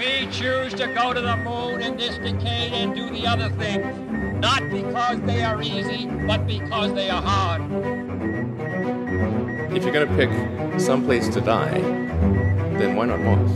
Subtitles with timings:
[0.00, 4.40] We choose to go to the moon in this decade and do the other thing,
[4.40, 7.60] not because they are easy, but because they are hard.
[9.76, 11.82] If you're going to pick some place to die,
[12.78, 13.50] then why not Mars?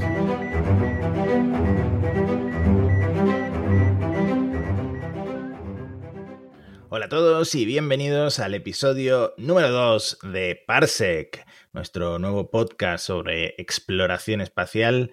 [6.90, 13.54] Hola a todos y bienvenidos al episodio número 2 de Parsec, nuestro nuevo podcast sobre
[13.56, 15.10] exploración espacial.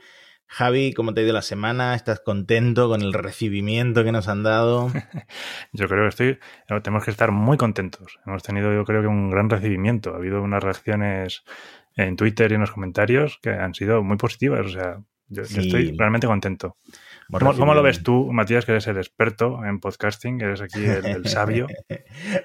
[0.54, 1.96] Javi, ¿cómo te ha ido la semana?
[1.96, 4.92] ¿Estás contento con el recibimiento que nos han dado?
[5.72, 6.40] Yo creo que estoy,
[6.84, 8.20] tenemos que estar muy contentos.
[8.26, 10.14] Hemos tenido, yo creo que un gran recibimiento.
[10.14, 11.46] Ha habido unas reacciones
[11.96, 14.66] en Twitter y en los comentarios que han sido muy positivas.
[14.66, 14.98] O sea,
[15.30, 16.76] yo, yo estoy realmente contento.
[17.32, 21.06] ¿Cómo, ¿Cómo, lo ves tú, Matías, que eres el experto en podcasting, eres aquí el,
[21.06, 21.68] el sabio?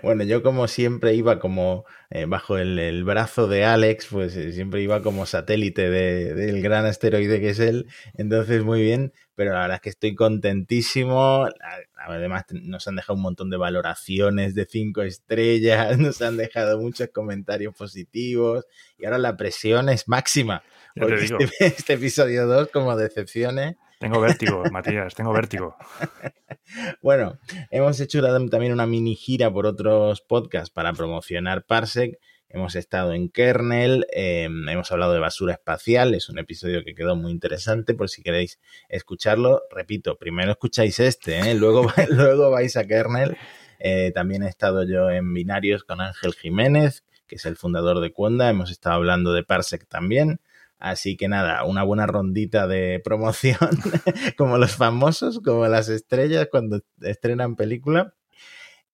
[0.03, 4.53] bueno, yo como siempre iba como eh, bajo el, el, brazo de Alex, pues eh,
[4.53, 9.53] siempre iba como satélite del de, gran asteroide que es él, entonces muy bien, pero
[9.53, 11.49] la verdad es que estoy contentísimo,
[11.97, 17.09] además nos han dejado un montón de valoraciones de cinco estrellas, nos han dejado muchos
[17.09, 18.67] comentarios positivos
[18.99, 20.63] y ahora la presión es máxima,
[20.95, 25.77] porque este, este, episodio 2 como decepciones tengo vértigo, Matías, tengo vértigo.
[27.03, 27.39] bueno,
[27.71, 32.19] hemos hecho también una mini gira por otros podcasts para promocionar Parsec.
[32.49, 37.17] Hemos estado en Kernel, eh, hemos hablado de basura espacial, es un episodio que quedó
[37.17, 39.63] muy interesante por si queréis escucharlo.
[39.71, 41.55] Repito, primero escucháis este, ¿eh?
[41.55, 43.37] luego, luego vais a Kernel.
[43.79, 48.13] Eh, también he estado yo en Binarios con Ángel Jiménez, que es el fundador de
[48.13, 48.49] Cuenda.
[48.49, 50.41] Hemos estado hablando de Parsec también.
[50.79, 53.59] Así que nada, una buena rondita de promoción,
[54.37, 58.15] como los famosos, como las estrellas cuando estrenan película.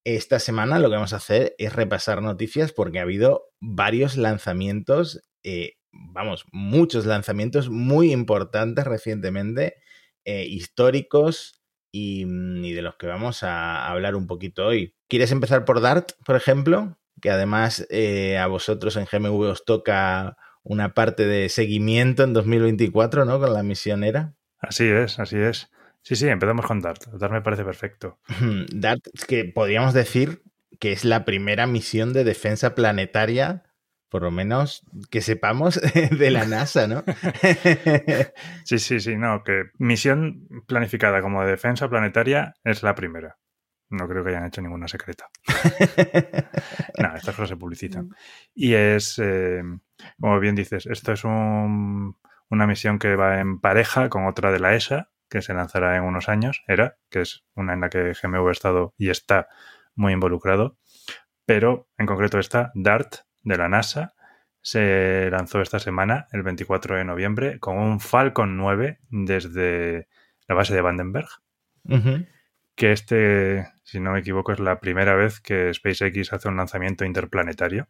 [0.04, 5.22] Esta semana lo que vamos a hacer es repasar noticias porque ha habido varios lanzamientos,
[5.44, 9.76] eh, vamos, muchos lanzamientos muy importantes recientemente,
[10.24, 11.62] eh, históricos
[11.92, 14.94] y, y, de los que vamos a hablar un poquito hoy.
[15.08, 16.98] ¿Quieres empezar por Dart, por ejemplo?
[17.20, 23.24] Que además eh, a vosotros en GMV os toca una parte de seguimiento en 2024,
[23.24, 23.40] ¿no?
[23.40, 24.34] Con la misionera.
[24.58, 25.70] Así es, así es.
[26.02, 27.04] Sí, sí, empezamos con Dart.
[27.12, 28.18] Dart me parece perfecto.
[28.72, 30.42] Dart, es que podríamos decir
[30.80, 33.62] que es la primera misión de defensa planetaria,
[34.08, 35.80] por lo menos que sepamos,
[36.18, 37.04] de la NASA, ¿no?
[38.64, 43.38] sí, sí, sí, no, que misión planificada como de defensa planetaria es la primera.
[43.90, 45.28] No creo que hayan hecho ninguna secreta.
[46.98, 48.08] no, estas cosas se publicitan.
[48.54, 49.62] Y es, eh,
[50.20, 52.16] como bien dices, esto es un,
[52.48, 56.04] una misión que va en pareja con otra de la ESA, que se lanzará en
[56.04, 59.48] unos años, era, que es una en la que GMV ha estado y está
[59.94, 60.78] muy involucrado.
[61.46, 64.14] Pero en concreto esta, DART, de la NASA,
[64.60, 70.08] se lanzó esta semana, el 24 de noviembre, con un Falcon 9 desde
[70.46, 71.28] la base de Vandenberg.
[71.84, 72.26] Uh -huh
[72.74, 77.04] que este, si no me equivoco, es la primera vez que SpaceX hace un lanzamiento
[77.04, 77.88] interplanetario.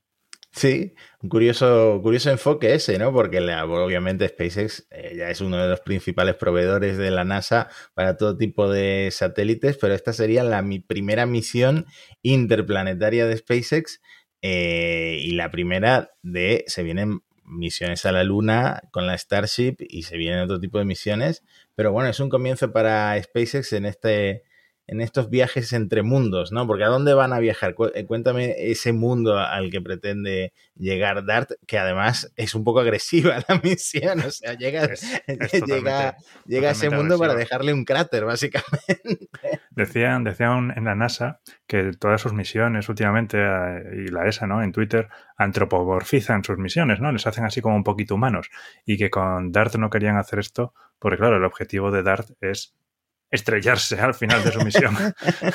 [0.54, 3.10] Sí, un curioso, curioso enfoque ese, ¿no?
[3.10, 7.68] Porque la, obviamente SpaceX eh, ya es uno de los principales proveedores de la NASA
[7.94, 11.86] para todo tipo de satélites, pero esta sería la mi primera misión
[12.20, 14.02] interplanetaria de SpaceX
[14.42, 20.02] eh, y la primera de, se vienen misiones a la Luna con la Starship y
[20.02, 24.44] se vienen otro tipo de misiones, pero bueno, es un comienzo para SpaceX en este
[24.86, 26.66] en estos viajes entre mundos, ¿no?
[26.66, 27.74] Porque ¿a dónde van a viajar?
[27.94, 33.36] eh, Cuéntame ese mundo al que pretende llegar Dart, que además es un poco agresiva
[33.48, 36.16] la misión, o sea, llega, es, es llega,
[36.46, 39.28] llega a ese mundo para dejarle un cráter, básicamente.
[39.70, 44.62] Decían, decían en la NASA que todas sus misiones últimamente, y la ESA, ¿no?
[44.62, 47.10] En Twitter, antropomorfizan sus misiones, ¿no?
[47.10, 48.50] Les hacen así como un poquito humanos.
[48.84, 52.74] Y que con Dart no querían hacer esto, porque claro, el objetivo de Dart es
[53.32, 54.96] estrellarse al final de su misión.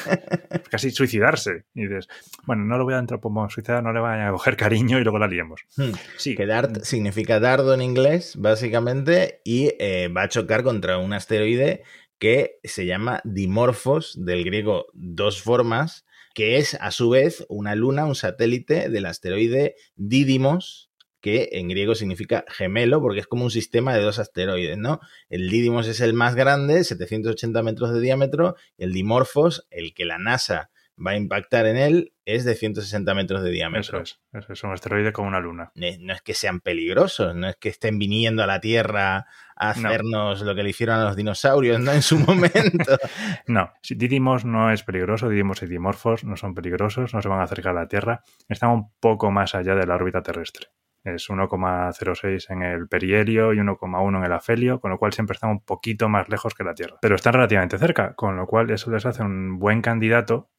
[0.70, 1.64] Casi suicidarse.
[1.74, 2.10] Y dices,
[2.46, 5.28] bueno, no lo voy a antropomorfizar, no le vayan a coger cariño y luego la
[5.28, 5.62] liemos.
[5.78, 5.92] Hmm.
[6.18, 6.36] Sí.
[6.36, 11.84] Que dart significa dardo en inglés, básicamente, y eh, va a chocar contra un asteroide
[12.20, 18.06] que se llama Dimorphos, del griego dos formas, que es a su vez una luna,
[18.06, 20.87] un satélite del asteroide Didymos,
[21.22, 25.00] que en griego significa gemelo, porque es como un sistema de dos asteroides, ¿no?
[25.30, 30.06] El Didymos es el más grande, 780 metros de diámetro, y el Dimorphos, el que
[30.06, 30.70] la NASA
[31.06, 34.02] va a impactar en él, es de 160 metros de diámetro.
[34.02, 35.72] Eso es, eso es un asteroide como una luna.
[35.76, 40.42] No es que sean peligrosos, no es que estén viniendo a la Tierra a hacernos
[40.42, 40.46] no.
[40.46, 41.92] lo que le hicieron a los dinosaurios, ¿no?
[41.92, 42.98] En su momento.
[43.48, 47.40] no, si Didymos no es peligroso, Didymos y Dimorphos no son peligrosos, no se van
[47.40, 50.68] a acercar a la Tierra, están un poco más allá de la órbita terrestre
[51.16, 55.52] es 1,06 en el perihelio y 1,1 en el afelio, con lo cual siempre están
[55.52, 56.98] un poquito más lejos que la Tierra.
[57.02, 60.50] Pero están relativamente cerca, con lo cual eso les hace un buen candidato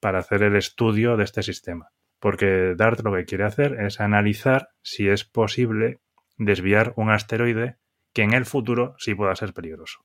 [0.00, 1.90] para hacer el estudio de este sistema.
[2.20, 6.00] Porque DART lo que quiere hacer es analizar si es posible
[6.38, 7.76] desviar un asteroide
[8.14, 10.00] que en el futuro sí pueda ser peligroso.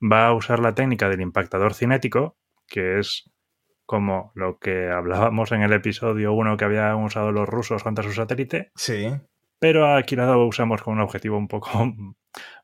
[0.00, 2.38] Va a usar la técnica del impactador cinético,
[2.68, 3.30] que es
[3.84, 8.12] como lo que hablábamos en el episodio 1 que habían usado los rusos contra su
[8.12, 8.70] satélite.
[8.76, 9.10] Sí.
[9.60, 11.70] Pero aquí lo usamos con un objetivo un poco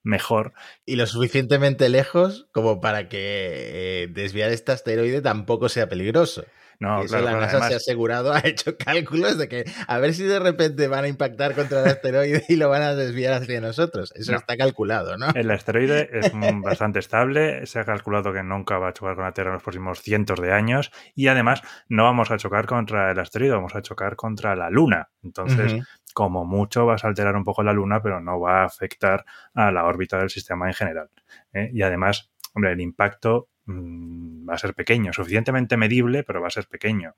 [0.02, 0.54] mejor.
[0.84, 6.44] Y lo suficientemente lejos como para que eh, desviar este asteroide tampoco sea peligroso.
[6.78, 10.24] No, eso la NASA se ha asegurado, ha hecho cálculos de que a ver si
[10.24, 14.12] de repente van a impactar contra el asteroide y lo van a desviar hacia nosotros.
[14.14, 15.28] Eso está calculado, ¿no?
[15.34, 16.32] El asteroide es
[16.62, 19.62] bastante estable, se ha calculado que nunca va a chocar con la Tierra en los
[19.62, 23.82] próximos cientos de años y además no vamos a chocar contra el asteroide, vamos a
[23.82, 25.08] chocar contra la Luna.
[25.22, 25.82] Entonces,
[26.14, 29.24] como mucho vas a alterar un poco la Luna, pero no va a afectar
[29.54, 31.10] a la órbita del sistema en general.
[31.52, 31.70] ¿eh?
[31.72, 36.50] Y además, hombre, el impacto Mm, va a ser pequeño, suficientemente medible, pero va a
[36.50, 37.14] ser pequeño.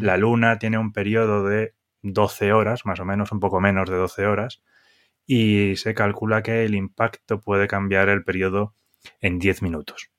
[0.00, 3.96] La Luna tiene un periodo de 12 horas, más o menos, un poco menos de
[3.96, 4.62] 12 horas,
[5.26, 8.74] y se calcula que el impacto puede cambiar el periodo
[9.20, 10.10] en 10 minutos.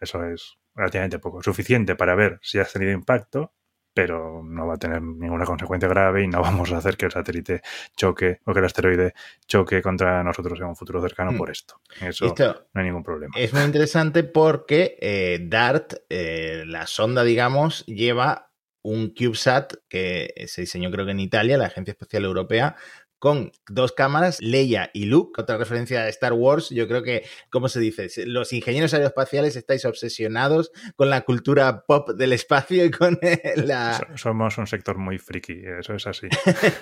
[0.00, 3.54] Eso es relativamente poco, suficiente para ver si has tenido impacto
[3.98, 7.10] pero no va a tener ninguna consecuencia grave y no vamos a hacer que el
[7.10, 7.62] satélite
[7.96, 9.12] choque o que el asteroide
[9.44, 11.36] choque contra nosotros en un futuro cercano mm.
[11.36, 11.80] por esto.
[12.00, 13.34] Eso no hay ningún problema.
[13.36, 18.52] Es muy interesante porque eh, DART, eh, la sonda, digamos, lleva
[18.82, 22.76] un CubeSat que se diseñó creo que en Italia, la Agencia Espacial Europea,
[23.18, 26.70] con dos cámaras, Leia y Luke, otra referencia a Star Wars.
[26.70, 28.08] Yo creo que, ¿cómo se dice?
[28.26, 33.18] Los ingenieros aeroespaciales estáis obsesionados con la cultura pop del espacio y con
[33.56, 34.06] la...
[34.14, 36.28] Somos un sector muy friki, eso es así.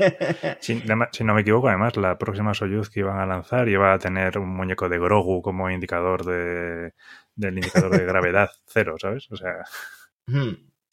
[0.60, 0.82] si,
[1.24, 4.48] no me equivoco, además, la próxima Soyuz que iban a lanzar iba a tener un
[4.48, 6.92] muñeco de Grogu como indicador de,
[7.34, 9.30] del indicador de gravedad cero, ¿sabes?
[9.30, 9.64] O sea...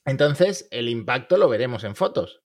[0.06, 2.43] Entonces, el impacto lo veremos en fotos.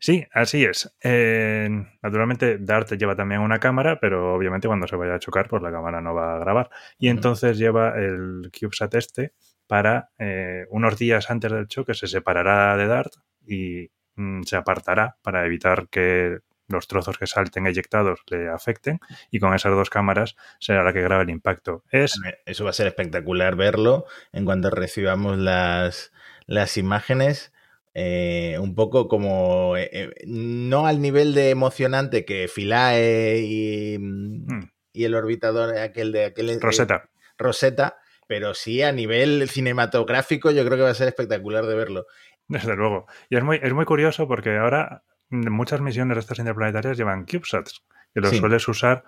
[0.00, 0.92] Sí, así es.
[1.02, 1.68] Eh,
[2.02, 5.70] naturalmente, Dart lleva también una cámara, pero obviamente cuando se vaya a chocar, pues la
[5.70, 6.70] cámara no va a grabar.
[6.98, 9.34] Y entonces lleva el CubeSat este
[9.66, 13.12] para eh, unos días antes del choque se separará de Dart
[13.46, 18.98] y mm, se apartará para evitar que los trozos que salten eyectados le afecten
[19.30, 21.84] y con esas dos cámaras será la que grabe el impacto.
[21.90, 22.18] Es...
[22.44, 26.12] Eso va a ser espectacular verlo en cuanto recibamos las,
[26.46, 27.52] las imágenes
[27.94, 34.52] eh, un poco como, eh, eh, no al nivel de emocionante que Philae y, mm,
[34.52, 34.72] hmm.
[34.92, 36.58] y el orbitador aquel de aquel...
[36.60, 37.10] Rosetta.
[37.36, 42.06] Rosetta, pero sí a nivel cinematográfico yo creo que va a ser espectacular de verlo.
[42.48, 43.06] Desde luego.
[43.28, 47.84] Y es muy, es muy curioso porque ahora muchas misiones de estas interplanetarias llevan CubeSats,
[48.14, 49.04] que los sueles usar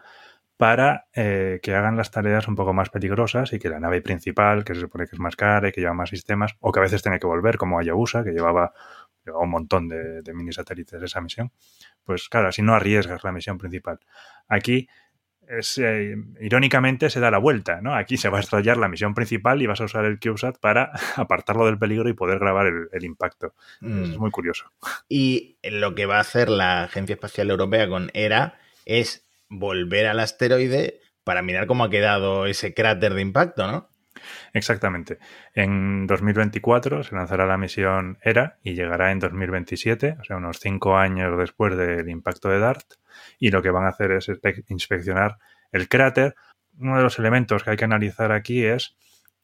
[0.64, 4.64] para eh, que hagan las tareas un poco más peligrosas y que la nave principal,
[4.64, 6.82] que se supone que es más cara y que lleva más sistemas, o que a
[6.82, 8.72] veces tiene que volver, como Hayabusa, que llevaba,
[9.26, 11.52] un montón de, mini satélites esa misión,
[12.02, 14.00] pues claro, así no arriesgas la misión principal.
[14.48, 14.88] Aquí,
[15.48, 17.94] eh, irónicamente, se da la vuelta, ¿no?
[17.94, 20.92] Aquí se va a estrellar la misión principal y vas a usar el CubeSat para
[21.16, 23.52] apartarlo del peligro y poder grabar el, impacto.
[23.82, 24.18] Es mm.
[24.18, 24.64] muy curioso.
[25.10, 28.54] Y lo que va a hacer la Agencia Espacial Europea con ERA
[28.86, 33.88] es volver al asteroide para mirar cómo ha quedado ese cráter de impacto, ¿no?
[34.52, 35.18] Exactamente.
[35.54, 40.96] En 2024 se lanzará la misión ERA y llegará en 2027, o sea, unos cinco
[40.96, 42.94] años después del impacto de DART.
[43.38, 44.30] Y lo que van a hacer es
[44.68, 45.38] inspeccionar
[45.72, 46.34] el cráter.
[46.78, 48.96] Uno de los elementos que hay que analizar aquí es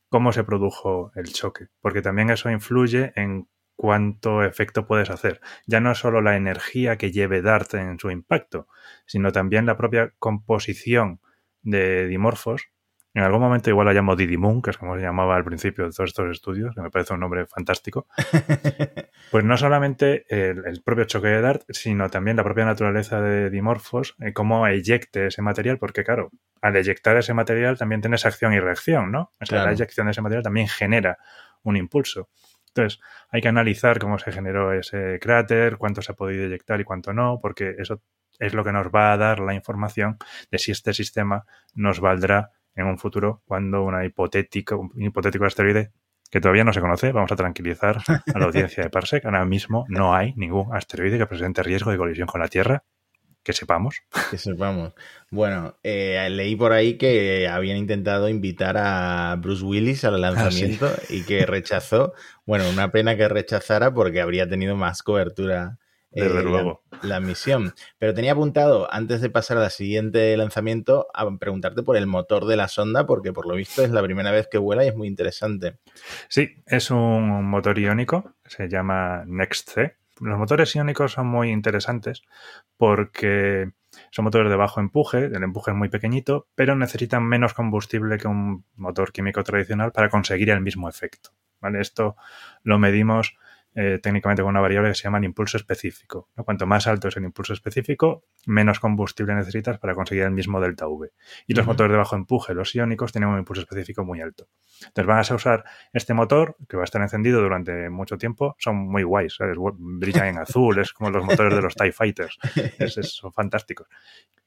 [0.08, 3.48] cómo se produjo el choque, porque también eso influye en
[3.80, 5.40] cuánto efecto puedes hacer.
[5.66, 8.68] Ya no solo la energía que lleve Dart en su impacto,
[9.06, 11.22] sino también la propia composición
[11.62, 12.66] de dimorfos.
[13.14, 15.92] En algún momento igual la llamo Didimun, que es como se llamaba al principio de
[15.92, 18.06] todos estos estudios, que me parece un nombre fantástico.
[19.30, 24.14] pues no solamente el, propio choque de Dart, sino también la propia naturaleza de dimorfos,
[24.20, 26.28] eh, cómo eyecte ese material, porque claro,
[26.60, 29.32] al eyectar ese material también tienes acción y reacción, ¿no?
[29.40, 31.16] O sea, la eyección de ese material también genera
[31.62, 32.28] un impulso.
[32.80, 36.84] Entonces, hay que analizar cómo se generó ese cráter, cuánto se ha podido eyectar y
[36.84, 38.02] cuánto no, porque eso
[38.38, 40.16] es lo que nos va a dar la información
[40.50, 41.44] de si este sistema
[41.74, 45.92] nos valdrá en un futuro cuando una hipotética, un hipotético asteroide
[46.30, 49.24] que todavía no se conoce, vamos a tranquilizar a la audiencia de Parsec.
[49.24, 52.84] Ahora mismo no hay ningún asteroide que presente riesgo de colisión con la Tierra
[53.50, 53.96] que sepamos.
[54.30, 54.92] Que sepamos.
[55.30, 60.88] Bueno, eh, leí por ahí que habían intentado invitar a Bruce Willis al ah, lanzamiento
[61.08, 62.14] y que rechazó.
[62.46, 65.78] Bueno, una pena que rechazara porque habría tenido más cobertura
[66.10, 66.82] Desde eh, luego.
[67.02, 67.74] La, la, misión.
[67.98, 72.56] Pero tenía apuntado, antes de pasar al siguiente lanzamiento, a preguntarte por el motor de
[72.56, 75.08] la sonda, porque por lo visto es la primera vez que vuela y es muy
[75.08, 75.78] interesante.
[76.28, 79.99] Sí, es un motor iónico, se llama NextC.
[80.20, 82.22] Los motores iónicos son muy interesantes
[82.76, 83.72] porque
[84.10, 88.28] son motores de bajo empuje, el empuje es muy pequeñito, pero necesitan menos combustible que
[88.28, 91.30] un motor químico tradicional para conseguir el mismo efecto.
[91.60, 91.80] ¿vale?
[91.80, 92.16] Esto
[92.62, 93.36] lo medimos
[93.74, 96.28] eh, técnicamente con una variable que se llama el impulso específico.
[96.36, 96.44] ¿no?
[96.44, 100.88] Cuanto más alto es el impulso específico, menos combustible necesitas para conseguir el mismo delta
[100.88, 101.12] V.
[101.46, 101.72] Y los uh -huh.
[101.72, 104.48] motores de bajo empuje, los iónicos, tienen un impulso específico muy alto.
[104.86, 108.76] Entonces van a usar este motor, que va a estar encendido durante mucho tiempo, son
[108.76, 109.56] muy guays, ¿sabes?
[109.78, 112.38] brillan en azul, es como los motores de los TIE Fighters,
[112.78, 113.86] es, es, son fantásticos.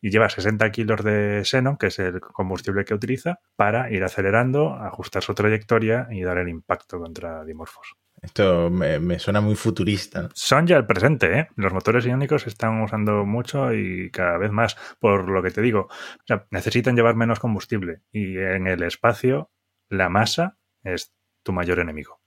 [0.01, 4.73] Y lleva 60 kilos de xenon, que es el combustible que utiliza, para ir acelerando,
[4.73, 7.95] ajustar su trayectoria y dar el impacto contra dimorfos.
[8.23, 10.29] Esto me, me, suena muy futurista.
[10.33, 11.47] Son ya el presente, ¿eh?
[11.57, 15.61] Los motores iónicos se están usando mucho y cada vez más, por lo que te
[15.61, 15.87] digo.
[15.89, 19.51] O sea, necesitan llevar menos combustible y en el espacio
[19.89, 21.13] la masa es
[21.43, 22.21] tu mayor enemigo.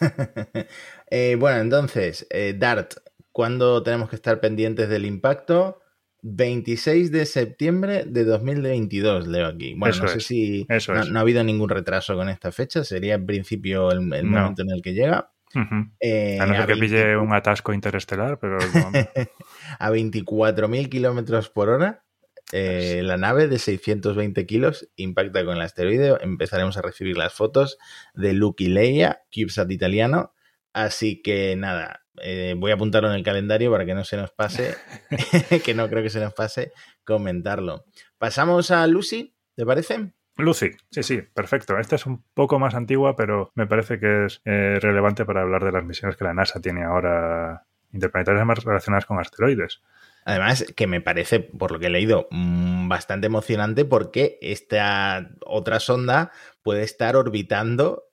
[1.10, 2.94] eh, bueno, entonces, eh, Dart,
[3.32, 5.80] ¿cuándo tenemos que estar pendientes del impacto?
[6.22, 9.74] 26 de septiembre de 2022, leo aquí.
[9.76, 12.52] Bueno, eso no sé es, si eso no, no, ha habido ningún retraso con esta
[12.52, 14.40] fecha, sería en principio el, el No.
[14.40, 15.32] momento en el que llega.
[15.54, 15.92] Uh -huh.
[16.00, 18.58] Eh, a no ser que 20 pille un atasco interestelar, pero
[19.78, 22.04] a 24.000 kilómetros por hora.
[22.52, 26.18] Eh, la nave de 620 kilos impacta con el asteroide.
[26.20, 27.78] Empezaremos a recibir las fotos
[28.14, 30.34] de Luke y Leia, CubeSat italiano.
[30.72, 34.30] Así que nada, eh, voy a apuntarlo en el calendario para que no se nos
[34.30, 34.74] pase,
[35.64, 36.72] que no creo que se nos pase
[37.04, 37.84] comentarlo.
[38.18, 40.12] Pasamos a Lucy, ¿te parece?
[40.36, 41.78] Lucy, sí, sí, perfecto.
[41.78, 45.64] Esta es un poco más antigua, pero me parece que es eh, relevante para hablar
[45.64, 49.82] de las misiones que la NASA tiene ahora interplanetarias más relacionadas con asteroides.
[50.24, 55.80] Además, que me parece, por lo que he leído, mmm, bastante emocionante porque esta otra
[55.80, 56.30] sonda
[56.62, 58.04] puede estar orbitando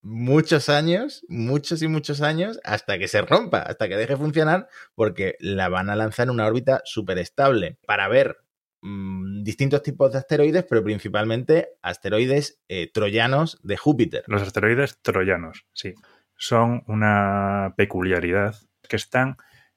[0.00, 5.36] muchos años, muchos y muchos años, hasta que se rompa, hasta que deje funcionar, porque
[5.40, 8.38] la van a lanzar en una órbita súper estable para ver
[8.86, 14.24] mmm, distintos tipos de asteroides, pero principalmente asteroides eh, troyanos de Júpiter.
[14.26, 15.94] Los asteroides troyanos, sí,
[16.36, 18.56] son una peculiaridad
[18.88, 19.36] que están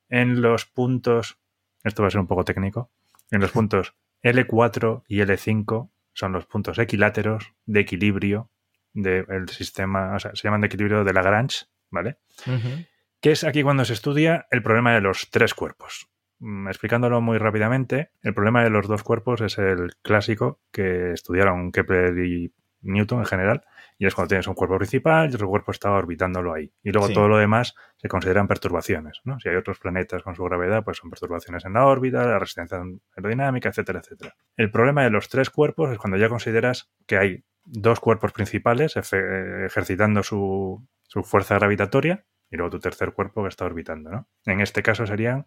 [0.09, 1.37] en los puntos,
[1.83, 2.91] esto va a ser un poco técnico,
[3.31, 8.51] en los puntos L4 y L5 son los puntos equiláteros de equilibrio
[8.93, 12.17] del sistema, o sea, se llaman de equilibrio de Lagrange, ¿vale?
[12.45, 12.87] Uh -huh.
[13.21, 16.09] Que es aquí cuando se estudia el problema de los tres cuerpos.
[16.39, 21.72] Mm, explicándolo muy rápidamente, el problema de los dos cuerpos es el clásico que estudiaron
[21.72, 23.65] Kepler y Newton en general,
[23.98, 26.72] y es cuando tienes un cuerpo principal y otro cuerpo está orbitándolo ahí.
[26.81, 27.13] Y luego sí.
[27.13, 29.19] todo lo demás se consideran perturbaciones.
[29.25, 29.38] ¿no?
[29.41, 32.81] Si hay otros planetas con su gravedad, pues son perturbaciones en la órbita, la resistencia
[33.17, 34.36] aerodinámica, etcétera, etcétera.
[34.55, 38.96] El problema de los tres cuerpos es cuando ya consideras que hay dos cuerpos principales
[38.96, 44.12] ejercitando su, su fuerza gravitatoria y luego tu tercer cuerpo que está orbitando.
[44.12, 44.29] ¿no?
[44.46, 45.46] En este caso serían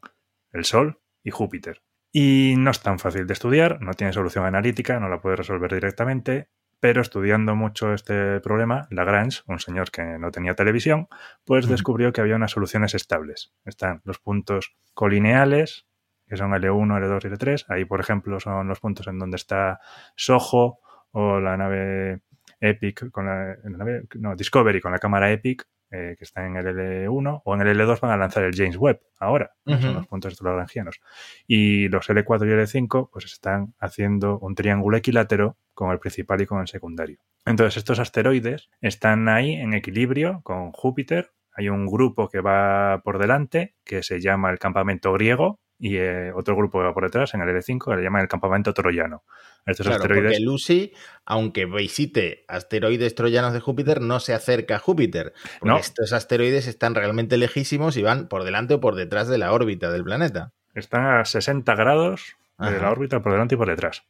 [0.53, 1.83] el Sol y Júpiter.
[2.13, 5.73] Y no es tan fácil de estudiar, no tiene solución analítica, no la puedes resolver
[5.73, 11.07] directamente, pero estudiando mucho este problema, Lagrange, un señor que no tenía televisión,
[11.45, 13.55] pues descubrió que había unas soluciones estables.
[13.65, 15.87] Están los puntos colineales,
[16.27, 17.65] que son L1, L2 y L3.
[17.69, 19.81] Ahí, por ejemplo, son los puntos en donde está
[20.17, 20.81] Soho
[21.13, 22.23] o la nave
[22.61, 26.57] Epic con la, la nave, no, Discovery con la cámara Epic, eh, que está en
[26.57, 29.81] el L1 o en el L2 van a lanzar el James Webb ahora, uh -huh.
[29.81, 31.01] son los puntos estos lagrangianos.
[31.47, 36.47] Y los L4 y L5 pues están haciendo un triángulo equilátero con el principal y
[36.47, 37.19] con el secundario.
[37.45, 41.33] Entonces estos asteroides están ahí en equilibrio con Júpiter.
[41.55, 46.31] Hay un grupo que va por delante que se llama el campamento griego y eh,
[46.33, 49.25] otro grupo que va por detrás en el L5 que le llaman el campamento troyano.
[49.67, 50.31] Estos claro, asteroides...
[50.31, 50.93] porque Lucy,
[51.27, 55.33] aunque visite asteroides troyanos de Júpiter, no se acerca a Júpiter.
[55.59, 55.79] Porque no.
[55.79, 59.91] estos asteroides están realmente lejísimos y van por delante o por detrás de la órbita
[59.91, 60.53] del planeta.
[60.73, 62.71] Están a 60 grados Ajá.
[62.71, 64.05] de la órbita por delante y por detrás.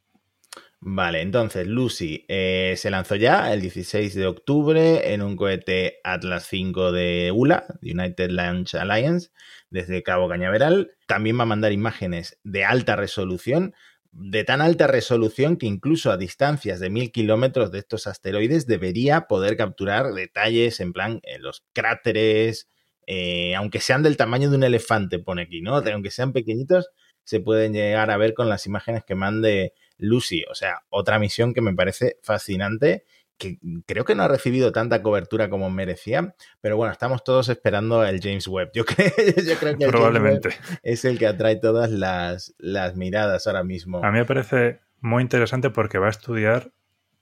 [0.85, 6.49] Vale, entonces Lucy eh, se lanzó ya el 16 de octubre en un cohete Atlas
[6.53, 9.31] V de ULA, United Launch Alliance,
[9.71, 10.91] desde Cabo Cañaveral.
[11.07, 13.75] También va a mandar imágenes de alta resolución,
[14.11, 19.29] de tan alta resolución que incluso a distancias de mil kilómetros de estos asteroides debería
[19.29, 22.69] poder capturar detalles en plan en los cráteres,
[23.07, 25.77] eh, aunque sean del tamaño de un elefante, pone aquí, ¿no?
[25.77, 26.91] Aunque sean pequeñitos,
[27.23, 30.45] se pueden llegar a ver con las imágenes que mande Lucy.
[30.51, 33.05] O sea, otra misión que me parece fascinante
[33.39, 38.05] que creo que no ha recibido tanta cobertura como merecía, pero bueno, estamos todos esperando
[38.05, 38.71] el James Webb.
[38.73, 39.11] Yo creo,
[39.47, 40.51] yo creo que el Probablemente.
[40.51, 44.05] James Webb es el que atrae todas las, las miradas ahora mismo.
[44.05, 46.73] A mí me parece muy interesante porque va a estudiar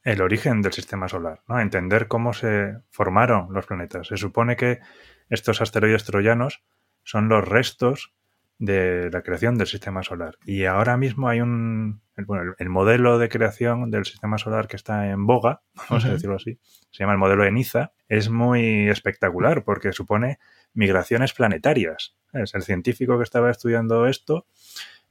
[0.02, 1.60] el origen del sistema solar, ¿no?
[1.60, 4.08] entender cómo se formaron los planetas.
[4.08, 4.80] Se supone que
[5.28, 6.62] estos asteroides troyanos
[7.04, 8.12] son los restos
[8.61, 10.37] de la creación del sistema solar.
[10.45, 12.02] Y ahora mismo hay un.
[12.26, 16.37] Bueno, el, modelo de creación del sistema solar que está en boga, vamos a decirlo
[16.37, 16.59] así,
[16.90, 20.38] se llama el modelo de Niza, es muy espectacular porque supone
[20.75, 22.14] migraciones planetarias.
[22.35, 24.47] Es el científico que estaba estudiando esto,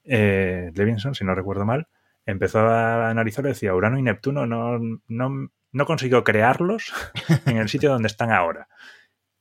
[0.03, 1.87] eh, Levinson, si no recuerdo mal,
[2.27, 4.77] empezó a analizarlo y decía: Urano y Neptuno no,
[5.07, 6.93] no, no consiguió crearlos
[7.47, 8.67] en el sitio donde están ahora.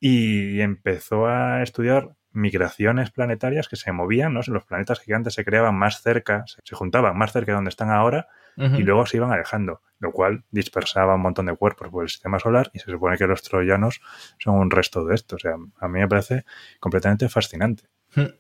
[0.00, 4.40] Y empezó a estudiar migraciones planetarias que se movían, ¿no?
[4.46, 8.28] Los planetas gigantes se creaban más cerca, se, juntaban más cerca de donde están ahora
[8.56, 12.40] y luego se iban alejando, lo cual dispersaba un montón de cuerpos por el sistema
[12.40, 14.00] solar y se supone que los troyanos
[14.40, 15.36] son un resto de esto.
[15.36, 16.44] O sea, a mí me parece
[16.80, 17.84] completamente fascinante.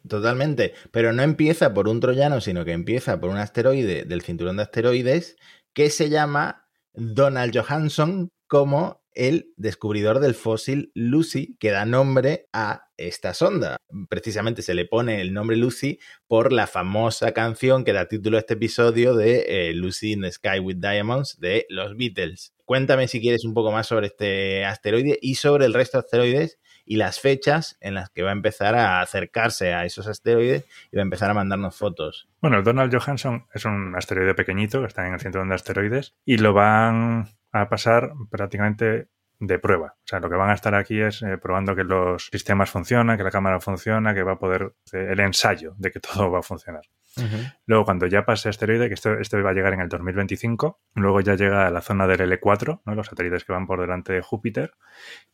[0.08, 4.56] Totalmente, pero no empieza por un troyano, sino que empieza por un asteroide del cinturón
[4.56, 5.36] de asteroides
[5.72, 12.88] que se llama Donald Johansson como el descubridor del fósil Lucy, que da nombre a
[12.96, 13.76] esta sonda.
[14.08, 18.40] Precisamente se le pone el nombre Lucy por la famosa canción que da título a
[18.40, 22.52] este episodio de eh, Lucy in the Sky with Diamonds de los Beatles.
[22.64, 26.58] Cuéntame si quieres un poco más sobre este asteroide y sobre el resto de asteroides
[26.84, 30.96] y las fechas en las que va a empezar a acercarse a esos asteroides y
[30.96, 32.28] va a empezar a mandarnos fotos.
[32.40, 36.38] Bueno, Donald Johansson es un asteroide pequeñito que está en el centro de asteroides y
[36.38, 39.08] lo van a pasar prácticamente
[39.40, 39.94] de prueba.
[39.96, 43.16] O sea, lo que van a estar aquí es eh, probando que los sistemas funcionan,
[43.16, 46.40] que la cámara funciona, que va a poder eh, el ensayo de que todo va
[46.40, 46.82] a funcionar.
[47.66, 51.20] Luego, cuando ya pase asteroide, que esto, esto, va a llegar en el 2025, luego
[51.20, 52.94] ya llega a la zona del L4, ¿no?
[52.94, 54.74] los satélites que van por delante de Júpiter,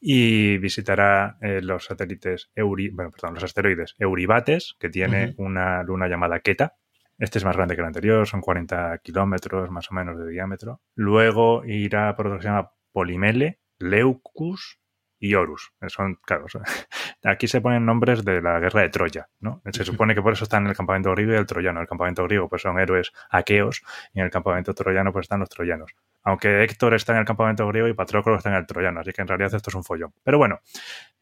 [0.00, 6.09] y visitará eh, los satélites Euri, bueno, perdón, los asteroides Euribates, que tiene una luna
[6.09, 6.76] llamada Keta,
[7.18, 10.80] este es más grande que el anterior, son 40 kilómetros más o menos de diámetro.
[10.94, 14.78] Luego irá por otro que se llama Polimele, Leucus
[15.19, 15.73] y Horus.
[15.89, 16.47] Son, claro,
[17.25, 19.62] aquí se ponen nombres de la guerra de Troya, ¿no?
[19.73, 21.80] Se supone que por eso están en el campamento griego y el troyano.
[21.80, 25.49] El campamento griego pues son héroes aqueos y en el campamento troyano pues están los
[25.49, 25.95] troyanos.
[26.25, 29.23] Aunque Héctor está en el campamento griego y Patroclo está en el troyano, así que
[29.23, 30.12] en realidad esto es un follón.
[30.23, 30.60] Pero bueno,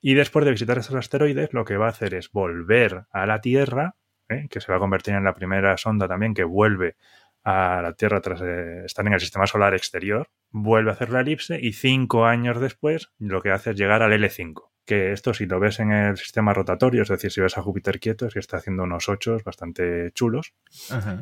[0.00, 3.40] y después de visitar estos asteroides, lo que va a hacer es volver a la
[3.40, 3.96] Tierra,
[4.28, 4.46] ¿eh?
[4.50, 6.96] que se va a convertir en la primera sonda también que vuelve
[7.44, 11.20] a la Tierra tras eh, estar en el sistema solar exterior, vuelve a hacer la
[11.20, 14.70] elipse y cinco años después lo que hace es llegar al L5.
[14.84, 18.00] Que esto si lo ves en el sistema rotatorio, es decir, si ves a Júpiter
[18.00, 20.54] quieto, es que está haciendo unos ochos bastante chulos.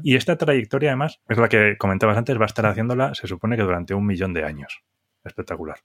[0.03, 3.57] Y esta trayectoria además es la que comentabas antes, va a estar haciéndola, se supone
[3.57, 4.83] que durante un millón de años.
[5.25, 5.79] Espectacular.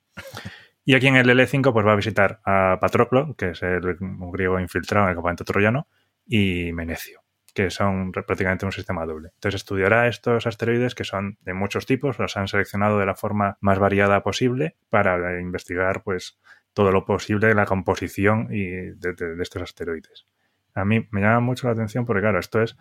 [0.85, 4.31] Y aquí en el L5 pues va a visitar a Patroclo, que es el, un
[4.31, 5.87] griego infiltrado en el campamento troyano,
[6.25, 9.29] y Menecio que son prácticamente un sistema doble.
[9.35, 13.57] Entonces estudiará estos asteroides que son de muchos tipos, los han seleccionado de la forma
[13.61, 16.37] más variada posible para investigar pues
[16.73, 20.27] todo lo posible de la composición y de, estos asteroides.
[20.73, 22.75] A mí me llama mucho la atención porque claro, esto es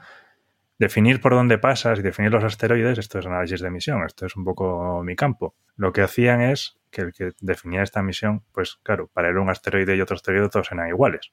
[0.76, 4.35] definir por dónde pasas y definir los asteroides, esto es análisis de emisión, esto es
[4.35, 5.54] un poco mi campo.
[5.76, 9.50] Lo que hacían es que el que definía esta misión, pues claro, para él un
[9.50, 11.33] asteroide y otro asteroide todos eran iguales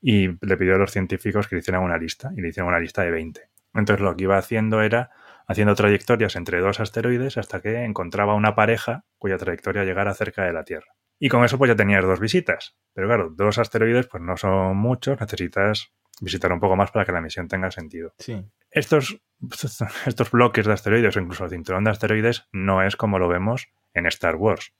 [0.00, 2.80] y le pidió a los científicos que le hicieran una lista y le hicieron una
[2.80, 3.48] lista de 20.
[3.74, 5.10] Entonces lo que iba haciendo era
[5.46, 10.52] haciendo trayectorias entre dos asteroides hasta que encontraba una pareja cuya trayectoria llegara cerca de
[10.52, 10.94] la Tierra.
[11.18, 12.76] Y con eso pues ya tenías dos visitas.
[12.92, 17.12] Pero claro, dos asteroides pues no son muchos, necesitas visitar un poco más para que
[17.12, 18.14] la misión tenga sentido.
[18.18, 18.44] Sí.
[18.70, 19.20] Estos,
[20.06, 23.68] estos bloques de asteroides o incluso el cinturón de asteroides no es como lo vemos
[23.94, 24.72] en Star Wars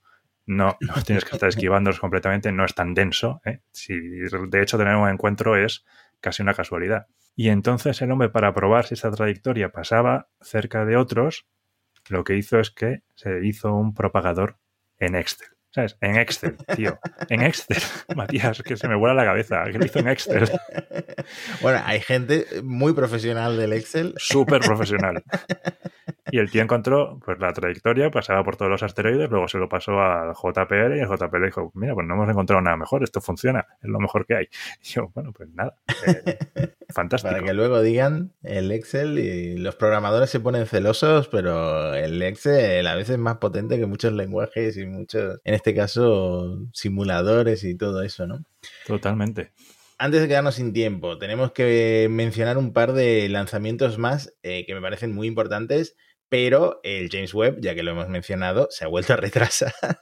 [0.48, 3.40] no, no tienes que estar esquivándolos completamente, no es tan denso.
[3.44, 3.61] ¿eh?
[3.70, 5.84] Si de hecho tener un encuentro es
[6.20, 7.06] casi una casualidad.
[7.37, 11.46] Y entonces el hombre, para probar si esa trayectoria pasaba cerca de otros,
[12.08, 14.58] lo que hizo es que se hizo un propagador
[14.98, 15.48] en Excel.
[15.70, 15.96] ¿Sabes?
[16.00, 16.98] En Excel, tío.
[17.28, 17.76] En Excel.
[18.16, 19.64] Matías, que se me vuela la cabeza.
[19.70, 20.50] ¿Qué lo hizo en Excel?
[21.61, 24.14] Bueno, hay gente muy profesional del Excel.
[24.16, 25.22] Súper profesional.
[26.30, 29.68] Y el tío encontró pues la trayectoria, pasaba por todos los asteroides, luego se lo
[29.68, 33.20] pasó al JPL y el JPL dijo, mira, pues no hemos encontrado nada mejor, esto
[33.20, 34.48] funciona, es lo mejor que hay.
[34.82, 35.74] Y yo, bueno, pues nada,
[36.06, 36.38] eh,
[36.90, 37.32] fantástico.
[37.32, 42.86] Para que luego digan el Excel y los programadores se ponen celosos, pero el Excel
[42.86, 47.76] a veces es más potente que muchos lenguajes y muchos, en este caso, simuladores y
[47.76, 48.44] todo eso, ¿no?
[48.86, 49.52] Totalmente
[49.98, 54.74] antes de quedarnos sin tiempo, tenemos que mencionar un par de lanzamientos más eh, que
[54.74, 55.96] me parecen muy importantes
[56.28, 59.74] pero el James Webb, ya que lo hemos mencionado, se ha vuelto a retrasar.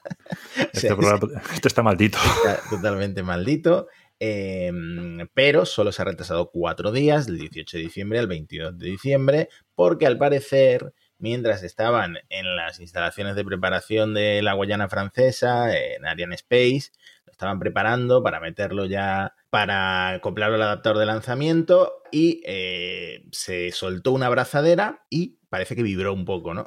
[0.72, 0.88] Este,
[1.54, 2.18] este, está maldito.
[2.18, 3.86] Está totalmente maldito.
[4.18, 8.86] Em, pero solo se ha retrasado cuatro días, del 18 de diciembre al 22 de
[8.86, 15.76] diciembre, porque al parecer, mientras estaban en las instalaciones de preparación de la Guayana francesa,
[15.76, 16.92] en Ariane Space,
[17.26, 23.70] lo estaban preparando para meterlo ya, para acoplarlo al adaptador de lanzamiento y eh, se
[23.72, 26.64] soltó una abrazadera y parece que vibró un poco, ¿no?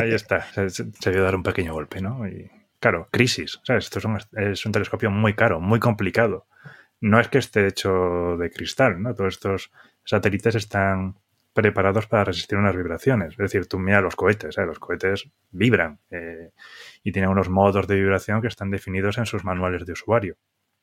[0.00, 2.26] Ahí está, se, se, dio dar un pequeño golpe, ¿no?
[2.26, 3.84] Y claro, crisis, ¿sabes?
[3.84, 6.46] Esto es un, es un telescopio muy caro, muy complicado
[7.00, 9.14] no es que esté hecho de cristal, ¿no?
[9.14, 9.72] Todos estos
[10.04, 11.16] satélites están
[11.52, 13.32] preparados para resistir unas vibraciones.
[13.32, 14.66] Es decir, tú mira los cohetes, ¿eh?
[14.66, 16.52] los cohetes vibran eh,
[17.02, 20.36] y tienen unos modos de vibración que están definidos en sus manuales de usuario.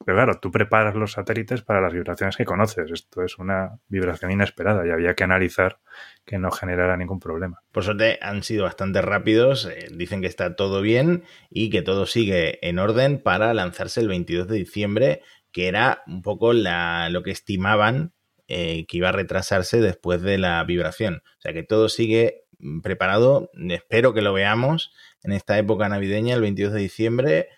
[0.05, 2.91] Pero claro, tú preparas los satélites para las vibraciones que conoces.
[2.91, 5.79] Esto es una vibración inesperada y había que analizar
[6.25, 7.61] que no generara ningún problema.
[7.71, 12.05] Por suerte han sido bastante rápidos, eh, dicen que está todo bien y que todo
[12.05, 17.23] sigue en orden para lanzarse el 22 de diciembre que era un poco la, lo
[17.23, 18.13] que estimaban
[18.47, 21.23] eh, que iba a retrasarse después de la vibración.
[21.39, 23.49] O sea que todo sigue mm, preparado.
[23.69, 27.49] Espero que lo veamos en esta época navideña, el 22 de diciembre,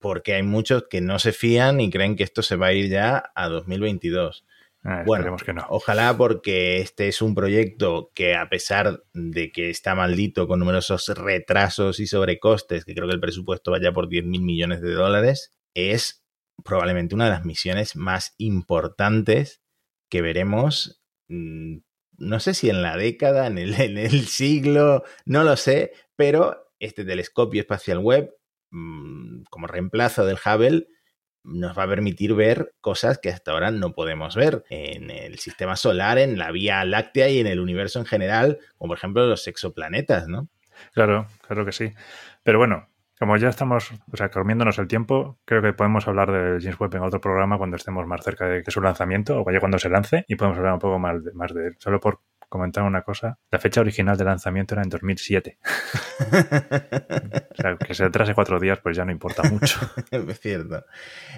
[0.00, 2.88] porque hay muchos que no se fían y creen que esto se va a ir
[2.88, 4.46] ya a 2022.
[4.82, 5.66] Ah, bueno, que no.
[5.68, 11.06] ojalá porque este es un proyecto que a pesar de que está maldito con numerosos
[11.08, 15.52] retrasos y sobrecostes, que creo que el presupuesto vaya por 10 mil millones de dólares,
[15.74, 16.24] es
[16.64, 19.62] probablemente una de las misiones más importantes
[20.08, 21.78] que veremos, mm,
[22.16, 26.72] no sé si en la década, en el, en el siglo, no lo sé, pero
[26.78, 28.34] este telescopio espacial web,
[28.70, 30.86] como reemplazo del Hubble,
[31.42, 35.76] nos va a permitir ver cosas que hasta ahora no podemos ver en el sistema
[35.76, 39.46] solar, en la Vía Láctea y en el universo en general, como por ejemplo los
[39.48, 40.48] exoplanetas, ¿no?
[40.92, 41.92] Claro, claro que sí.
[42.42, 46.60] Pero bueno, como ya estamos, o sea, comiéndonos el tiempo, creo que podemos hablar de
[46.60, 49.78] James Webb en otro programa cuando estemos más cerca de, su lanzamiento o vaya cuando
[49.78, 51.76] se lance y podemos hablar un poco más de, más de él.
[51.78, 53.38] Solo por comentar una cosa.
[53.50, 55.58] La fecha original de lanzamiento era en 2007.
[56.20, 59.80] o sea, que se retrase cuatro días, pues ya no importa mucho.
[60.10, 60.84] es cierto.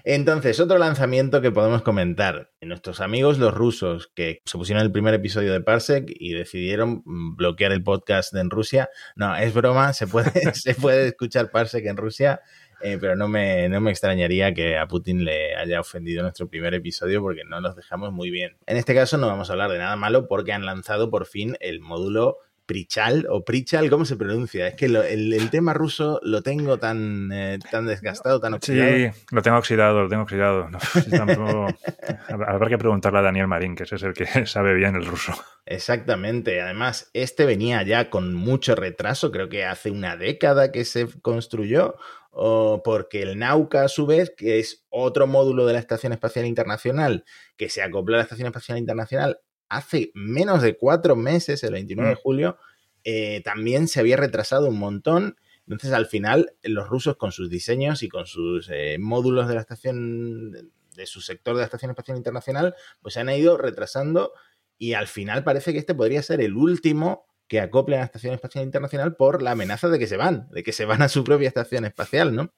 [0.03, 2.51] Entonces, otro lanzamiento que podemos comentar.
[2.61, 7.73] Nuestros amigos los rusos que se pusieron el primer episodio de Parsec y decidieron bloquear
[7.73, 8.89] el podcast en Rusia.
[9.15, 12.41] No, es broma, se puede, se puede escuchar Parsec en Rusia.
[12.83, 16.75] Eh, pero no me, no me extrañaría que a Putin le haya ofendido nuestro primer
[16.75, 18.57] episodio porque no los dejamos muy bien.
[18.67, 21.57] En este caso no vamos a hablar de nada malo porque han lanzado por fin
[21.61, 24.69] el módulo Prichal o Prichal, ¿cómo se pronuncia?
[24.69, 28.91] Es que el, tema ruso lo tengo tan, eh, tan desgastado, tan oxidado.
[28.91, 30.69] Sí, lo tengo oxidado, lo tengo oxidado.
[32.29, 35.33] habrá que preguntarle a Daniel Marín, que ese es el que sabe bien el ruso.
[35.67, 36.61] Exactamente.
[36.61, 41.97] Además, este venía ya con mucho retraso, creo que hace una década que se construyó
[42.35, 46.47] o porque el Nauka, a su vez, que es otro módulo de la Estación Espacial
[46.47, 47.25] Internacional,
[47.57, 52.09] que se acopló a la Estación Espacial Internacional hace menos de cuatro meses, el 29
[52.11, 52.19] de mm.
[52.19, 52.59] julio,
[53.05, 55.37] eh, también se había retrasado un montón.
[55.67, 59.61] Entonces, al final, los rusos con sus diseños y con sus eh, módulos de la
[59.61, 60.53] estación,
[60.95, 64.33] de su sector de la Estación Espacial Internacional, pues se han ido retrasando
[64.79, 68.33] y al final parece que este podría ser el último que acoplen a la Estación
[68.33, 71.23] Espacial Internacional por la amenaza de que se van, de que se van a su
[71.23, 72.49] propia estación espacial, ¿no?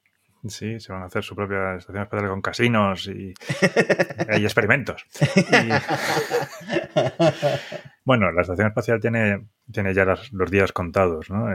[0.47, 3.35] Sí, se van a hacer su propia estación espacial con casinos y,
[4.29, 5.05] experimentos.
[8.05, 11.49] bueno, la estación espacial tiene, tiene ya los días contados, ¿no?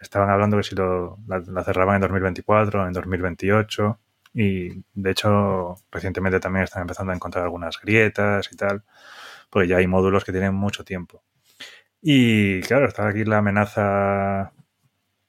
[0.00, 3.98] estaban hablando que si lo, la, cerraban en 2024, en 2028
[4.32, 8.84] y de hecho recientemente también están empezando a encontrar algunas grietas y tal,
[9.50, 11.24] porque ya hay módulos que tienen mucho tiempo.
[12.02, 14.52] Y claro, está aquí la amenaza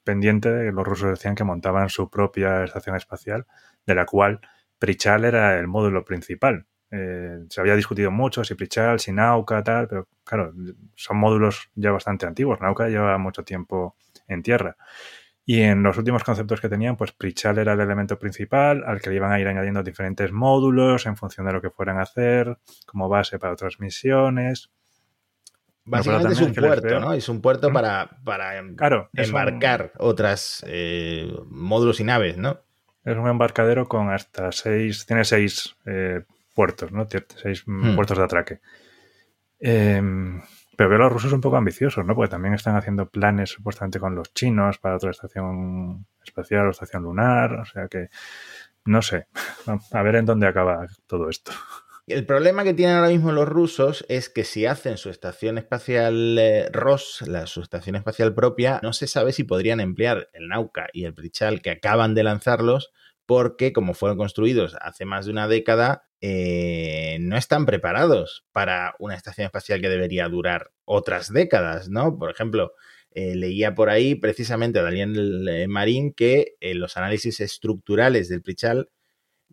[0.02, 3.46] pendiente de que los rusos decían que montaban su propia estación espacial,
[3.86, 4.40] de la cual
[4.78, 6.66] Prichal era el módulo principal.
[6.90, 10.52] Eh, se había discutido mucho si Prichal, si Nauka, tal, pero claro,
[10.96, 12.60] son módulos ya bastante antiguos.
[12.60, 14.76] Nauka lleva mucho tiempo en tierra.
[15.46, 19.10] Y en los últimos conceptos que tenían, pues Prichal era el elemento principal al que
[19.10, 22.58] le iban a ir añadiendo diferentes módulos en función de lo que fueran a hacer,
[22.86, 24.70] como base para otras misiones.
[25.86, 27.12] Básicamente es un puerto, ¿no?
[27.12, 32.60] Es un puerto para, para embarcar otras eh, módulos y naves, ¿no?
[33.04, 36.22] Es un embarcadero con hasta seis, tiene seis eh,
[36.54, 37.06] puertos, ¿no?
[37.36, 37.94] Seis hmm.
[37.94, 38.60] puertos de atraque.
[39.60, 40.40] Em,
[40.76, 42.14] pero veo a los rusos un poco ambiciosos, ¿no?
[42.14, 47.02] Porque también están haciendo planes supuestamente con los chinos para otra estación espacial o estación
[47.02, 47.52] lunar.
[47.60, 48.08] O sea que,
[48.84, 49.26] no sé.
[49.92, 51.52] A ver en dónde acaba todo esto.
[52.06, 56.36] El problema que tienen ahora mismo los rusos es que si hacen su estación espacial
[56.38, 60.88] eh, ROS, la, su estación espacial propia, no se sabe si podrían emplear el Nauka
[60.92, 62.92] y el Prichal que acaban de lanzarlos,
[63.24, 69.14] porque como fueron construidos hace más de una década, eh, no están preparados para una
[69.14, 72.18] estación espacial que debería durar otras décadas, ¿no?
[72.18, 72.72] Por ejemplo,
[73.12, 78.90] eh, leía por ahí precisamente a Daniel Marín que los análisis estructurales del Prichal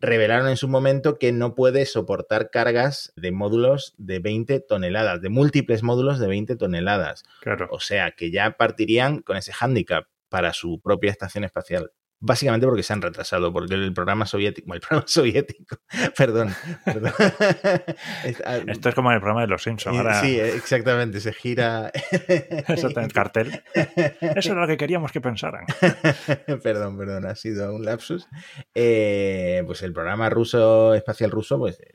[0.02, 5.30] revelaron en su momento que no puede soportar cargas de módulos de 20 toneladas, de
[5.30, 7.24] múltiples módulos de 20 toneladas.
[7.42, 7.68] Claro.
[7.72, 12.84] O sea, que ya partirían con ese hándicap para su propia estación espacial básicamente porque
[12.84, 15.78] se han retrasado, porque el programa soviético, el programa soviético,
[16.16, 16.54] perdón,
[16.86, 17.12] perdón.
[18.46, 19.98] Ah, Esto es como el programa de los Simpsons.
[19.98, 20.22] Ahora...
[20.22, 21.92] Sí, exactamente, se gira.
[22.68, 23.64] El cartel.
[23.74, 25.66] Eso era lo que queríamos que pensaran.
[26.64, 28.28] perdón, perdón, ha sido un lapsus.
[28.76, 31.92] Eh, pues el programa ruso, espacial ruso, pues eh,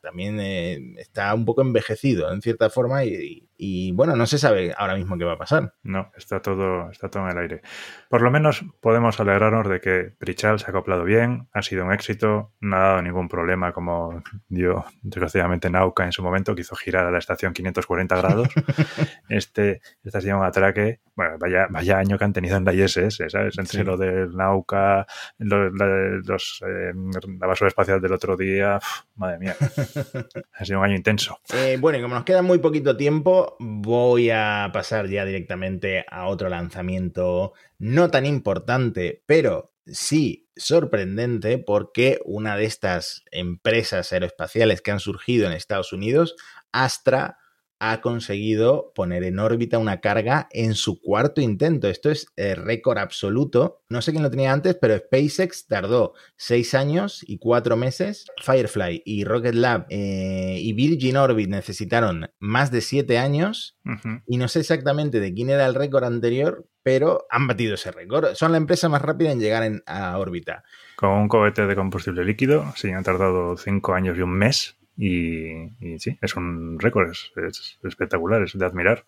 [0.00, 3.47] también eh, está un poco envejecido en cierta forma y, y
[3.92, 5.74] bueno, no se sabe ahora mismo qué va a pasar.
[5.82, 7.62] No, está todo, está todo en el aire.
[8.08, 11.92] Por lo menos podemos alegrarnos de que Prichal se ha acoplado bien, ha sido un
[11.92, 16.76] éxito, no ha dado ningún problema como dio desgraciadamente Nauka en su momento, que hizo
[16.76, 18.48] girar a la estación 540 grados.
[19.28, 22.72] este, esta ha sido un atraque, bueno, vaya, vaya año que han tenido en la
[22.72, 23.58] ISS, ¿sabes?
[23.58, 25.06] Entre lo del Nauka,
[25.38, 26.92] los, eh,
[27.40, 28.78] la basura espacial del otro día,
[29.16, 29.56] madre mía,
[30.52, 31.40] ha sido un año intenso.
[31.52, 36.26] Eh, bueno, y como nos queda muy poquito tiempo, voy a pasar ya directamente a
[36.26, 44.90] otro lanzamiento no tan importante, pero sí sorprendente porque una de estas empresas aeroespaciales que
[44.90, 46.36] han surgido en Estados Unidos,
[46.72, 47.38] Astra,
[47.80, 51.88] ha conseguido poner en órbita una carga en su cuarto intento.
[51.88, 53.82] Esto es eh, récord absoluto.
[53.88, 58.26] No sé quién lo tenía antes, pero SpaceX tardó seis años y cuatro meses.
[58.42, 63.76] Firefly y Rocket Lab eh, y Virgin Orbit necesitaron más de siete años.
[64.26, 68.34] Y no sé exactamente de quién era el récord anterior, pero han batido ese récord.
[68.34, 70.62] Son la empresa más rápida en llegar a órbita.
[70.96, 75.98] Con un cohete de combustible líquido, sí, han tardado cinco años y un mes y,
[75.98, 79.04] sí, es un récord, es, espectacular, es de admirar.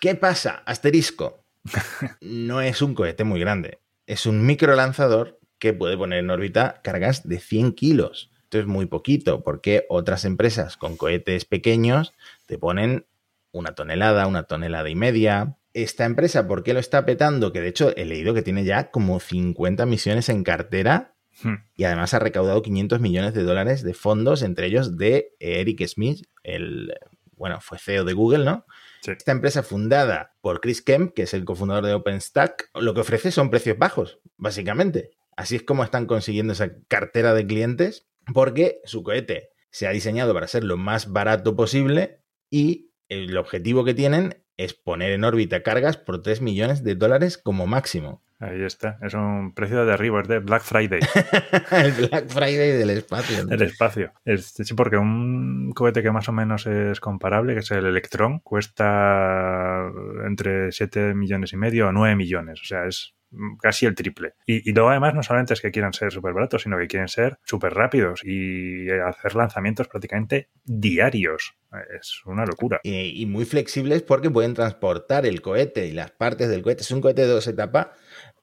[0.00, 0.62] ¿Qué pasa?
[0.66, 1.44] Asterisco.
[2.20, 3.80] no es un cohete muy grande.
[4.06, 8.30] Es un micro lanzador que puede poner en órbita cargas de 100 kilos.
[8.44, 12.14] Esto es muy poquito, porque otras empresas con cohetes pequeños
[12.46, 13.06] te ponen
[13.50, 15.56] una tonelada, una tonelada y media.
[15.74, 17.52] Esta empresa, ¿por qué lo está petando?
[17.52, 21.11] Que de hecho he leído que tiene ya como 50 misiones en cartera
[21.42, 21.54] Hmm.
[21.74, 26.26] Y además ha recaudado 500 millones de dólares de fondos, entre ellos de Eric Smith,
[26.42, 26.92] el,
[27.36, 28.66] bueno, fue CEO de Google, ¿no?
[29.04, 33.32] Esta empresa fundada por Chris Kemp, que es el cofundador de OpenStack, lo que ofrece
[33.32, 35.10] son precios bajos, básicamente.
[35.36, 40.34] Así es como están consiguiendo esa cartera de clientes, porque su cohete se ha diseñado
[40.34, 45.62] para ser lo más barato posible y el objetivo que tienen es poner en órbita
[45.62, 48.22] cargas por 3 millones de dólares como máximo.
[48.42, 50.98] Ahí está, es un precio de arriba, es de Black Friday.
[51.70, 53.46] el Black Friday del espacio.
[53.46, 54.12] Del espacio.
[54.36, 59.88] sí, porque un cohete que más o menos es comparable, que es el Electron, cuesta
[60.26, 62.60] entre 7 millones y medio o 9 millones.
[62.62, 63.14] O sea, es
[63.60, 64.34] casi el triple.
[64.44, 67.38] Y, luego además no solamente es que quieran ser súper baratos, sino que quieren ser
[67.44, 71.54] súper rápidos y hacer lanzamientos prácticamente diarios.
[71.96, 72.80] Es una locura.
[72.82, 76.82] Y, y, muy flexibles porque pueden transportar el cohete y las partes del cohete.
[76.82, 77.86] Es un cohete de dos etapas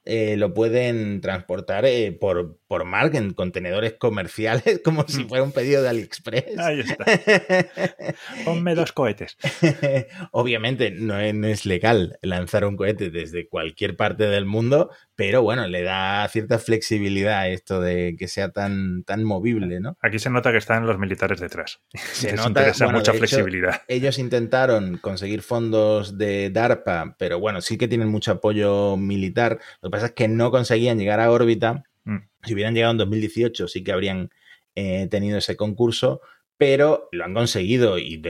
[0.06, 5.52] eh, lo pueden transportar eh, por, por mar en contenedores comerciales como si fuera un
[5.52, 6.58] pedido de AliExpress.
[6.58, 7.04] Ahí está.
[8.44, 9.36] Ponme dos cohetes.
[10.32, 15.82] Obviamente no es, legal lanzar un cohete desde cualquier parte del mundo, pero bueno, le
[15.82, 19.98] da cierta flexibilidad esto de que sea tan, tan movible, ¿no?
[20.00, 21.82] Aquí se nota que están los militares detrás.
[22.14, 23.82] Se nota mucha flexibilidad.
[23.86, 29.60] ellos intentaron conseguir fondos de DARPA, pero bueno, sí que tienen mucho apoyo militar.
[29.82, 31.84] Lo que pasa es que no conseguían llegar a órbita.
[32.04, 32.20] Mm.
[32.42, 34.30] Si hubieran llegado en 2018, sí que habrían
[34.74, 36.22] eh, tenido ese concurso,
[36.60, 38.20] pero lo han conseguido y,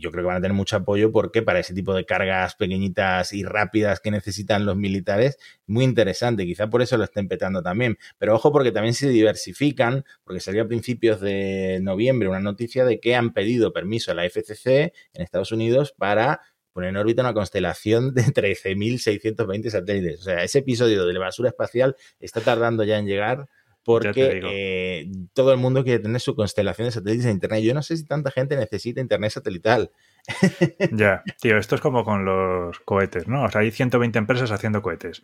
[0.00, 3.34] yo creo que van a tener mucho apoyo porque para ese tipo de cargas pequeñitas
[3.34, 7.98] y rápidas que necesitan los militares, muy interesante, quizá por eso lo estén petando también,
[8.16, 13.00] pero ojo porque también se diversifican, porque salió a principios de noviembre una noticia de
[13.00, 16.40] que han pedido permiso a la FCC en Estados Unidos para
[16.72, 20.20] poner en órbita una constelación de 13.620 satélites.
[20.20, 23.46] O sea, ese episodio de la basura espacial está tardando ya en llegar
[23.84, 27.62] porque eh, todo el mundo quiere tener su constelación de satélites en Internet.
[27.62, 29.90] Yo no sé si tanta gente necesita Internet satelital.
[30.92, 33.44] ya, tío, esto es como con los cohetes, ¿no?
[33.44, 35.22] O sea, hay 120 empresas haciendo cohetes.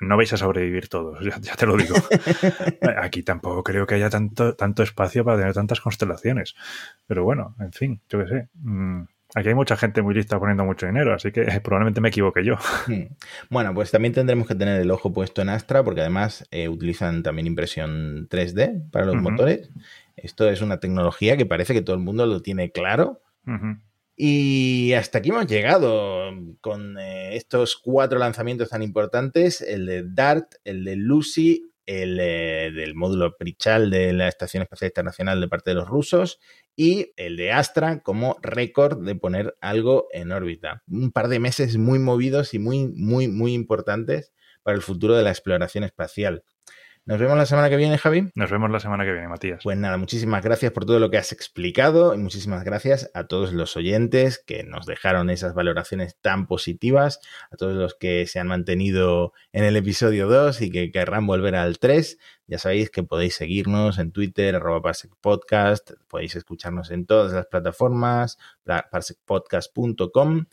[0.00, 1.96] No vais a sobrevivir todos, ya, te lo digo.
[3.02, 6.54] Aquí tampoco creo que haya tanto, tanto espacio para tener tantas constelaciones.
[7.06, 8.48] Pero bueno, en fin, yo qué sé.
[8.62, 9.02] Mm,
[9.34, 12.56] Aquí hay mucha gente muy lista poniendo mucho dinero, así que probablemente me equivoque yo.
[12.86, 13.14] Hmm.
[13.50, 17.22] Bueno, pues también tendremos que tener el ojo puesto en Astra, porque además eh, utilizan
[17.22, 19.68] también impresión 3D para los motores.
[20.16, 23.20] Esto es una tecnología que parece que todo el mundo lo tiene claro.
[24.16, 30.54] Y hasta aquí hemos llegado con eh, estos cuatro lanzamientos tan importantes: el de DART,
[30.64, 35.70] el de Lucy, el eh, del módulo Prichal de la Estación Espacial Internacional de parte
[35.70, 36.40] de los rusos
[36.78, 40.84] y el de Astra como récord de poner algo en órbita.
[40.86, 45.24] Un par de meses muy movidos y muy, muy, muy importantes para el futuro de
[45.24, 46.44] la exploración espacial.
[47.04, 48.30] Nos vemos la semana que viene, Javi.
[48.36, 49.60] Nos vemos la semana que viene, Matías.
[49.64, 53.52] Pues nada, muchísimas gracias por todo lo que has explicado y muchísimas gracias a todos
[53.52, 57.18] los oyentes que nos dejaron esas valoraciones tan positivas,
[57.50, 61.56] a todos los que se han mantenido en el episodio 2 y que querrán volver
[61.56, 62.18] al 3.
[62.48, 68.38] Ya sabéis que podéis seguirnos en Twitter, arroba Podcast, podéis escucharnos en todas las plataformas,
[68.64, 70.46] parsecpodcast.com.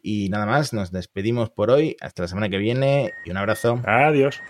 [0.00, 1.96] Y nada más, nos despedimos por hoy.
[2.00, 3.78] Hasta la semana que viene y un abrazo.
[3.84, 4.40] Adiós.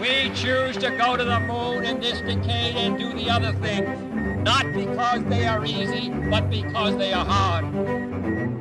[0.00, 3.98] We choose to go to the moon in this decade and do the other things,
[4.44, 8.57] not because they are easy, but because they are hard.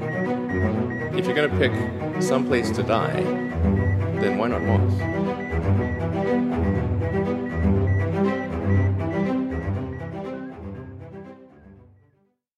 [1.18, 1.74] If you're going to pick
[2.22, 3.24] some place to die,
[4.22, 6.67] then why not Mars?